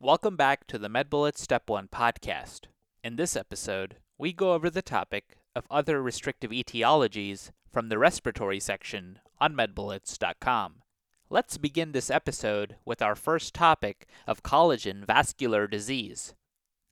[0.00, 2.66] Welcome back to the MedBullets Step 1 podcast.
[3.02, 8.60] In this episode, we go over the topic of other restrictive etiologies from the respiratory
[8.60, 10.82] section on medbullets.com.
[11.28, 16.32] Let's begin this episode with our first topic of collagen vascular disease.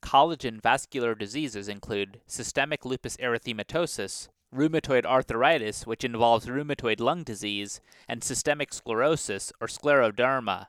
[0.03, 8.21] Collagen vascular diseases include systemic lupus erythematosus, rheumatoid arthritis, which involves rheumatoid lung disease, and
[8.21, 10.65] systemic sclerosis or scleroderma.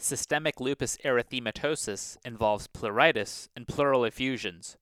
[0.00, 4.76] Systemic lupus erythematosus involves pleuritis and pleural effusions.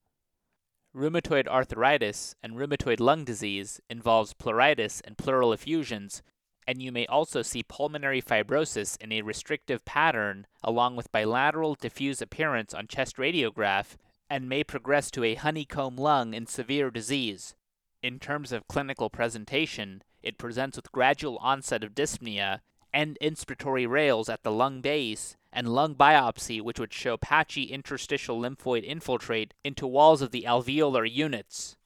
[0.94, 6.22] Rheumatoid arthritis and rheumatoid lung disease involves pleuritis and pleural effusions,
[6.66, 12.20] and you may also see pulmonary fibrosis in a restrictive pattern along with bilateral diffuse
[12.20, 13.96] appearance on chest radiograph
[14.28, 17.54] and may progress to a honeycomb lung in severe disease.
[18.02, 22.60] In terms of clinical presentation, it presents with gradual onset of dyspnea
[22.96, 28.40] and inspiratory rales at the lung base and lung biopsy which would show patchy interstitial
[28.40, 31.76] lymphoid infiltrate into walls of the alveolar units.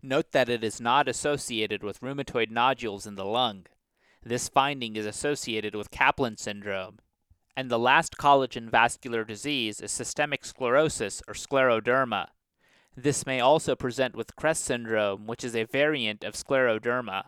[0.00, 3.66] Note that it is not associated with rheumatoid nodules in the lung.
[4.22, 7.00] This finding is associated with Caplan syndrome.
[7.56, 12.28] And the last collagen vascular disease is systemic sclerosis or scleroderma.
[12.96, 17.24] This may also present with CREST syndrome, which is a variant of scleroderma.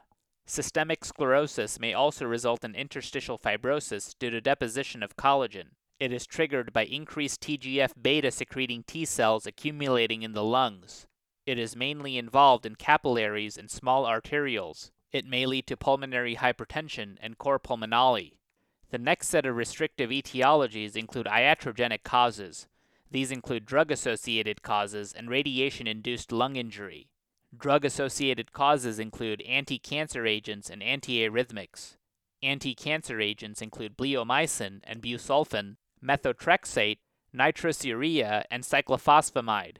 [0.47, 5.69] Systemic sclerosis may also result in interstitial fibrosis due to deposition of collagen.
[5.98, 11.06] It is triggered by increased TGF beta secreting T cells accumulating in the lungs.
[11.47, 14.91] It is mainly involved in capillaries and small arterioles.
[15.12, 18.33] It may lead to pulmonary hypertension and cor pulmonale.
[18.91, 22.67] The next set of restrictive etiologies include iatrogenic causes.
[23.11, 27.09] These include drug associated causes and radiation induced lung injury.
[27.58, 31.97] Drug associated causes include anti cancer agents and antiarrhythmics.
[32.42, 36.98] Anti cancer agents include bleomycin and busulfan, methotrexate,
[37.34, 39.77] nitrosourea, and cyclophosphamide.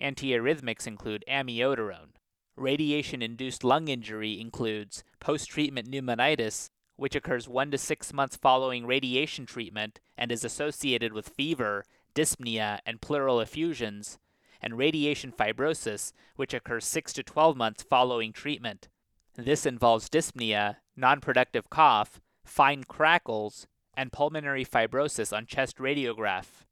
[0.00, 2.14] Antiarrhythmics include amiodarone.
[2.56, 8.86] Radiation induced lung injury includes post treatment pneumonitis, which occurs 1 to 6 months following
[8.86, 11.84] radiation treatment and is associated with fever,
[12.14, 14.18] dyspnea, and pleural effusions,
[14.62, 18.88] and radiation fibrosis, which occurs 6 to 12 months following treatment.
[19.36, 26.64] This involves dyspnea, non-productive cough, fine crackles, and pulmonary fibrosis on chest radiograph.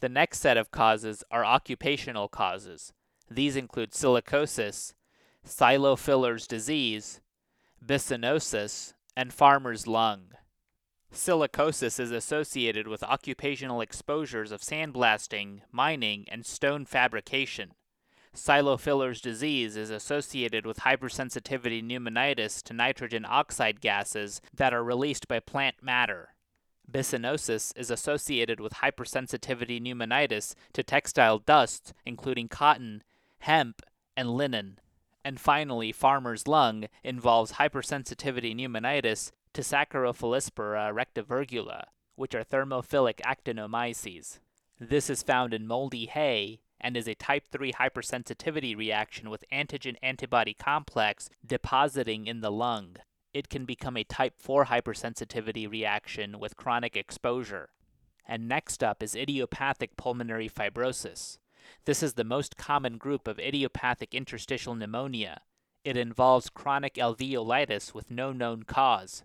[0.00, 2.92] The next set of causes are occupational causes.
[3.30, 4.94] These include silicosis,
[5.44, 7.20] Silo filler's disease,
[7.84, 10.32] byssinosis, and farmer's lung.
[11.12, 17.72] Silicosis is associated with occupational exposures of sandblasting, mining, and stone fabrication.
[18.34, 25.26] Silo filler's disease is associated with hypersensitivity pneumonitis to nitrogen oxide gases that are released
[25.26, 26.34] by plant matter.
[26.90, 33.02] Byssinosis is associated with hypersensitivity pneumonitis to textile dust, including cotton,
[33.40, 33.82] hemp,
[34.16, 34.78] and linen.
[35.24, 41.84] And finally, farmer's lung involves hypersensitivity pneumonitis to Saccharopolyspora rectivirgula,
[42.16, 44.38] which are thermophilic actinomyces.
[44.80, 49.96] This is found in moldy hay and is a type 3 hypersensitivity reaction with antigen
[50.02, 52.96] antibody complex depositing in the lung.
[53.34, 57.70] It can become a type 4 hypersensitivity reaction with chronic exposure.
[58.26, 61.38] And next up is idiopathic pulmonary fibrosis.
[61.84, 65.40] This is the most common group of idiopathic interstitial pneumonia.
[65.84, 69.24] It involves chronic alveolitis with no known cause.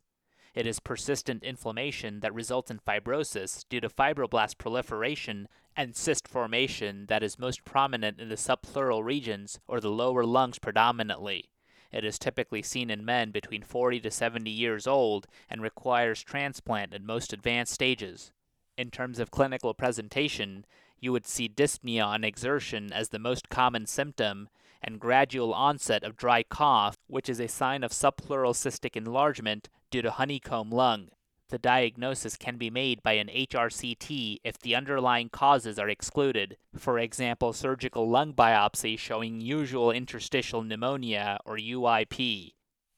[0.53, 7.07] It is persistent inflammation that results in fibrosis due to fibroblast proliferation and cyst formation
[7.07, 11.49] that is most prominent in the subpleural regions or the lower lungs predominantly.
[11.91, 16.93] It is typically seen in men between 40 to 70 years old and requires transplant
[16.93, 18.31] in most advanced stages.
[18.77, 20.65] In terms of clinical presentation,
[20.99, 24.49] you would see dyspnea on exertion as the most common symptom
[24.81, 30.01] and gradual onset of dry cough, which is a sign of subpleural cystic enlargement due
[30.01, 31.07] to honeycomb lung.
[31.49, 36.97] The diagnosis can be made by an HRCT if the underlying causes are excluded, for
[36.97, 42.53] example, surgical lung biopsy showing usual interstitial pneumonia or UIP.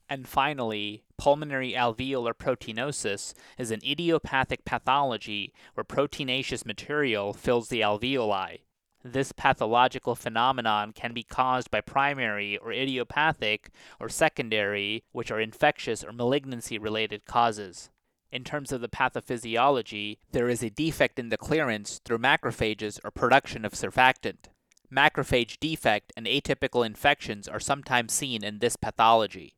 [0.07, 8.59] And finally, pulmonary alveolar proteinosis is an idiopathic pathology where proteinaceous material fills the alveoli.
[9.07, 13.69] This pathological phenomenon can be caused by primary or idiopathic
[13.99, 17.91] or secondary, which are infectious or malignancy related causes.
[18.31, 23.11] In terms of the pathophysiology, there is a defect in the clearance through macrophages or
[23.11, 24.47] production of surfactant.
[24.91, 29.54] Macrophage defect and atypical infections are sometimes seen in this pathology.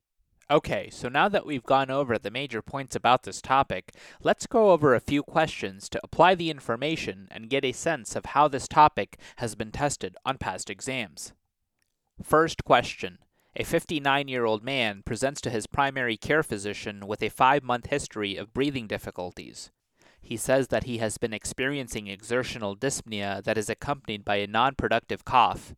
[0.49, 3.91] Okay, so now that we've gone over the major points about this topic,
[4.23, 8.27] let's go over a few questions to apply the information and get a sense of
[8.27, 11.33] how this topic has been tested on past exams.
[12.23, 13.17] First question
[13.57, 17.87] A 59 year old man presents to his primary care physician with a five month
[17.87, 19.69] history of breathing difficulties.
[20.21, 24.75] He says that he has been experiencing exertional dyspnea that is accompanied by a non
[24.75, 25.75] productive cough.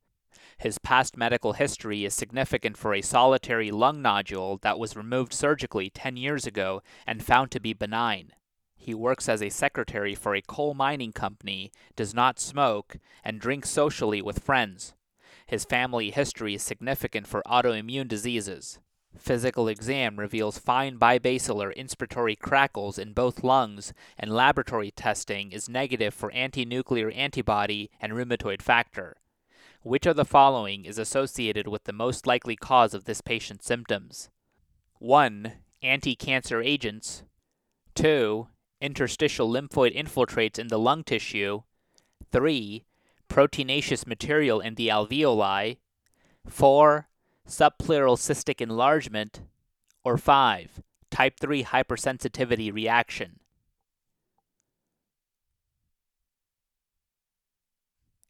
[0.60, 5.90] His past medical history is significant for a solitary lung nodule that was removed surgically
[5.90, 8.34] 10 years ago and found to be benign.
[8.76, 13.70] He works as a secretary for a coal mining company, does not smoke, and drinks
[13.70, 14.96] socially with friends.
[15.48, 18.80] His family history is significant for autoimmune diseases.
[19.18, 26.14] Physical exam reveals fine bibasilar inspiratory crackles in both lungs, and laboratory testing is negative
[26.14, 29.16] for anti-nuclear antibody and rheumatoid factor.
[29.82, 34.30] Which of the following is associated with the most likely cause of this patient's symptoms?
[35.00, 35.54] 1.
[35.82, 37.24] Anti cancer agents.
[37.96, 38.50] 2.
[38.82, 41.62] Interstitial lymphoid infiltrates in the lung tissue.
[42.34, 42.84] 3.
[43.30, 45.78] Proteinaceous material in the alveoli.
[46.46, 47.08] 4.
[47.48, 49.44] Subpleural cystic enlargement.
[50.04, 50.82] Or 5.
[51.10, 53.39] Type 3 hypersensitivity reaction.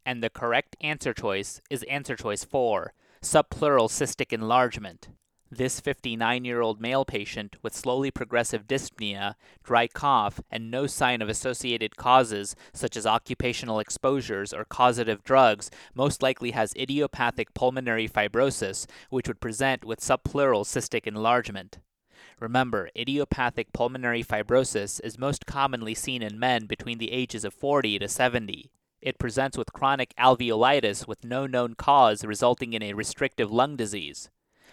[0.06, 5.10] And the correct answer choice is answer choice 4, subpleural cystic enlargement.
[5.52, 11.24] This 59 year old male patient with slowly progressive dyspnea, dry cough, and no sign
[11.24, 18.08] of associated causes such as occupational exposures or causative drugs most likely has idiopathic pulmonary
[18.08, 21.80] fibrosis, which would present with subpleural cystic enlargement.
[22.40, 27.98] Remember, idiopathic pulmonary fibrosis is most commonly seen in men between the ages of 40
[27.98, 28.70] to 70.
[29.02, 34.30] It presents with chronic alveolitis with no known cause, resulting in a restrictive lung disease.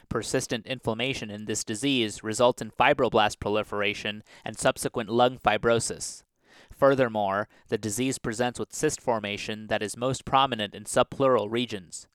[0.09, 6.25] Persistent inflammation in this disease results in fibroblast proliferation and subsequent lung fibrosis.
[6.73, 12.09] Furthermore, the disease presents with cyst formation that is most prominent in subpleural regions.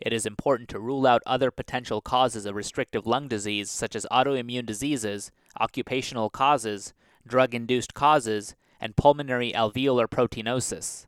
[0.00, 4.06] It is important to rule out other potential causes of restrictive lung disease, such as
[4.12, 6.92] autoimmune diseases, occupational causes,
[7.26, 11.06] drug induced causes, and pulmonary alveolar proteinosis.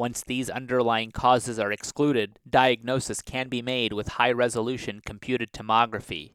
[0.00, 6.32] Once these underlying causes are excluded, diagnosis can be made with high resolution computed tomography.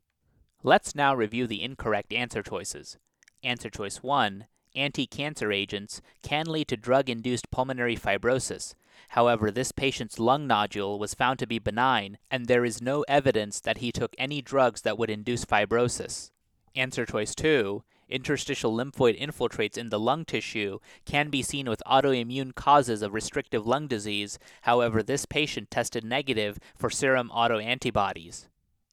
[0.62, 3.00] Let's now review the incorrect answer choices.
[3.42, 4.46] Answer choice 1
[4.76, 8.76] Anti cancer agents can lead to drug induced pulmonary fibrosis.
[9.10, 13.60] However, this patient's lung nodule was found to be benign, and there is no evidence
[13.62, 16.30] that he took any drugs that would induce fibrosis.
[16.76, 22.54] Answer choice 2 Interstitial lymphoid infiltrates in the lung tissue can be seen with autoimmune
[22.54, 24.38] causes of restrictive lung disease.
[24.62, 28.48] However, this patient tested negative for serum autoantibodies.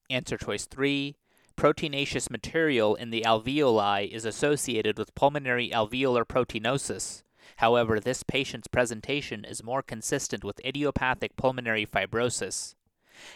[0.08, 1.16] Answer choice 3.
[1.56, 7.22] Proteinaceous material in the alveoli is associated with pulmonary alveolar proteinosis.
[7.56, 12.74] However, this patient's presentation is more consistent with idiopathic pulmonary fibrosis.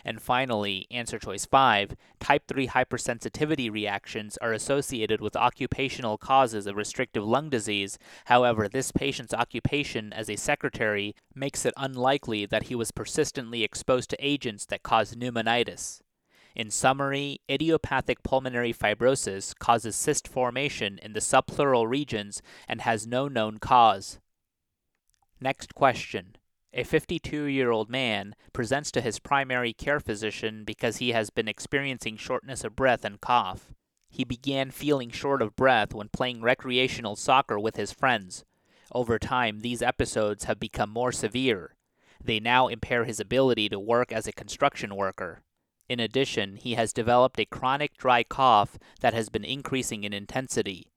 [0.04, 6.76] And finally, answer choice 5 type 3 hypersensitivity reactions are associated with occupational causes of
[6.76, 7.98] restrictive lung disease.
[8.26, 14.10] However, this patient's occupation as a secretary makes it unlikely that he was persistently exposed
[14.10, 16.00] to agents that cause pneumonitis.
[16.56, 23.28] In summary, idiopathic pulmonary fibrosis causes cyst formation in the subpleural regions and has no
[23.28, 24.18] known cause.
[25.38, 26.36] Next question
[26.76, 31.48] a 52 year old man presents to his primary care physician because he has been
[31.48, 33.72] experiencing shortness of breath and cough.
[34.10, 38.44] He began feeling short of breath when playing recreational soccer with his friends.
[38.92, 41.74] Over time, these episodes have become more severe.
[42.22, 45.40] They now impair his ability to work as a construction worker.
[45.88, 50.88] In addition, he has developed a chronic dry cough that has been increasing in intensity.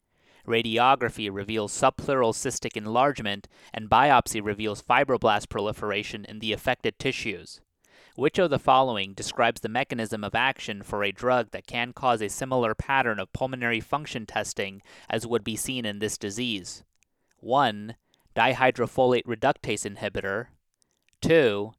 [0.50, 7.62] Radiography reveals subpleural cystic enlargement, and biopsy reveals fibroblast proliferation in the affected tissues.
[8.16, 12.20] Which of the following describes the mechanism of action for a drug that can cause
[12.24, 16.84] a similar pattern of pulmonary function testing as would be seen in this disease?
[17.42, 17.96] 1.
[18.36, 20.48] Dihydrofolate reductase inhibitor.
[21.22, 21.74] 2.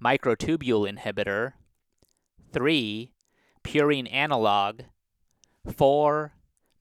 [0.00, 1.54] Microtubule inhibitor.
[2.52, 3.10] 3.
[3.64, 4.82] Purine analog.
[5.76, 6.32] 4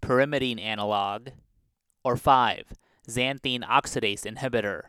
[0.01, 1.29] pyrimidine analog,
[2.03, 2.74] or 5.
[3.08, 4.84] Xanthine oxidase inhibitor.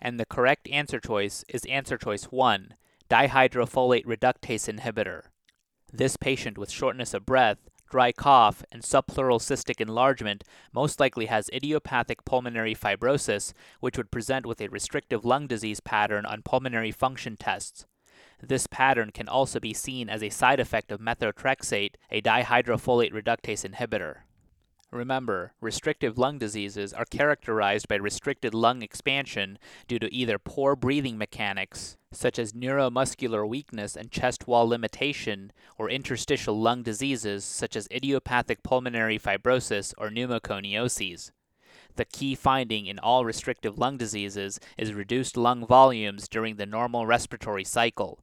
[0.00, 2.74] And the correct answer choice is answer choice 1,
[3.10, 5.22] dihydrofolate reductase inhibitor.
[5.92, 7.58] This patient with shortness of breath,
[7.90, 14.46] dry cough, and subpleural cystic enlargement most likely has idiopathic pulmonary fibrosis, which would present
[14.46, 17.86] with a restrictive lung disease pattern on pulmonary function tests.
[18.40, 23.68] This pattern can also be seen as a side effect of methotrexate, a dihydrofolate reductase
[23.68, 24.18] inhibitor.
[24.90, 31.18] Remember, restrictive lung diseases are characterized by restricted lung expansion due to either poor breathing
[31.18, 37.86] mechanics, such as neuromuscular weakness and chest wall limitation, or interstitial lung diseases such as
[37.90, 41.32] idiopathic pulmonary fibrosis or pneumoconiosis.
[41.96, 47.04] The key finding in all restrictive lung diseases is reduced lung volumes during the normal
[47.04, 48.20] respiratory cycle.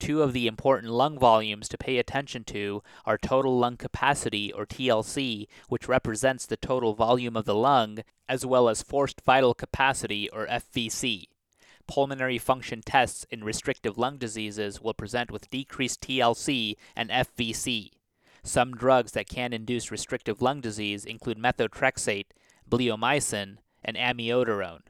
[0.00, 4.66] Two of the important lung volumes to pay attention to are total lung capacity, or
[4.66, 10.28] TLC, which represents the total volume of the lung, as well as forced vital capacity,
[10.30, 11.28] or FVC.
[11.86, 17.90] Pulmonary function tests in restrictive lung diseases will present with decreased TLC and FVC.
[18.42, 22.26] Some drugs that can induce restrictive lung disease include methotrexate,
[22.68, 24.82] bleomycin, and amiodarone.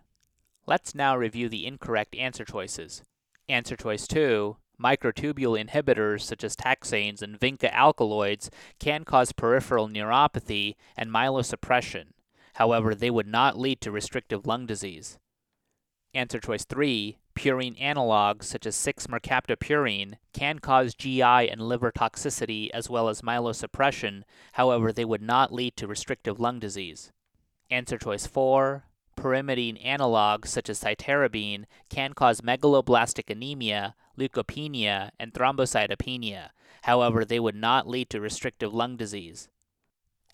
[0.67, 3.03] Let's now review the incorrect answer choices.
[3.49, 10.75] Answer choice 2 Microtubule inhibitors such as taxanes and vinca alkaloids can cause peripheral neuropathy
[10.97, 12.07] and myelosuppression.
[12.55, 15.19] However, they would not lead to restrictive lung disease.
[16.13, 22.89] Answer choice 3 Purine analogs such as 6-mercaptopurine can cause GI and liver toxicity as
[22.89, 24.23] well as myelosuppression.
[24.53, 27.11] However, they would not lead to restrictive lung disease.
[27.71, 28.85] Answer choice 4
[29.17, 36.51] pyrimidine analogs such as cytarabine can cause megaloblastic anemia, leukopenia, and thrombocytopenia.
[36.83, 39.49] However, they would not lead to restrictive lung disease.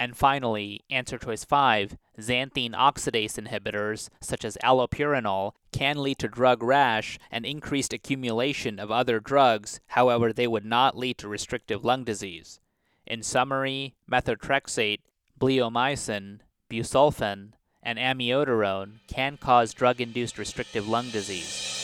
[0.00, 6.62] And finally, answer choice 5, xanthine oxidase inhibitors, such as allopurinol, can lead to drug
[6.62, 12.04] rash and increased accumulation of other drugs, however, they would not lead to restrictive lung
[12.04, 12.60] disease.
[13.06, 15.00] In summary, methotrexate,
[15.38, 17.50] bleomycin, busulfan,
[17.82, 21.79] and amiodarone can cause drug induced restrictive lung disease.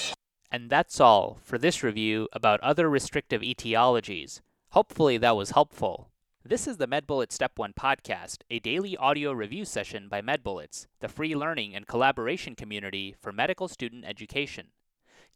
[0.57, 4.41] And that's all for this review about other restrictive etiologies.
[4.71, 6.09] Hopefully, that was helpful.
[6.43, 11.09] This is the MedBullets Step 1 podcast, a daily audio review session by MedBullets, the
[11.09, 14.69] free learning and collaboration community for medical student education.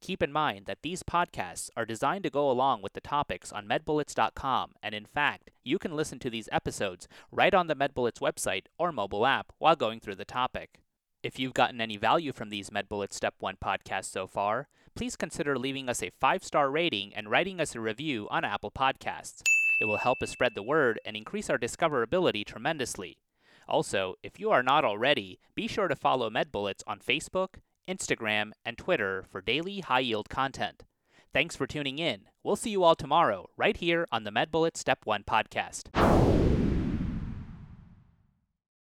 [0.01, 3.69] Keep in mind that these podcasts are designed to go along with the topics on
[3.69, 8.69] medbullets.com, and in fact, you can listen to these episodes right on the MedBullets website
[8.79, 10.81] or mobile app while going through the topic.
[11.23, 15.59] If you've gotten any value from these MedBullets Step 1 podcasts so far, please consider
[15.59, 19.43] leaving us a five star rating and writing us a review on Apple Podcasts.
[19.81, 23.17] It will help us spread the word and increase our discoverability tremendously.
[23.69, 28.77] Also, if you are not already, be sure to follow MedBullets on Facebook, Instagram, and
[28.77, 30.83] Twitter for daily high yield content.
[31.33, 32.23] Thanks for tuning in.
[32.43, 36.40] We'll see you all tomorrow, right here on the MedBullet Step 1 podcast.